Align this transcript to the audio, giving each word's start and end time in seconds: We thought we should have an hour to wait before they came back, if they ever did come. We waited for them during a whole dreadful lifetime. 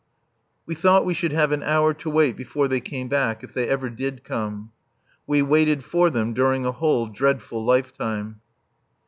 We 0.65 0.73
thought 0.73 1.05
we 1.05 1.13
should 1.13 1.31
have 1.31 1.51
an 1.51 1.61
hour 1.61 1.93
to 1.93 2.09
wait 2.09 2.35
before 2.35 2.67
they 2.67 2.79
came 2.79 3.07
back, 3.07 3.43
if 3.43 3.53
they 3.53 3.67
ever 3.69 3.87
did 3.87 4.23
come. 4.23 4.71
We 5.27 5.43
waited 5.43 5.83
for 5.83 6.09
them 6.09 6.33
during 6.33 6.65
a 6.65 6.71
whole 6.71 7.05
dreadful 7.05 7.63
lifetime. 7.63 8.41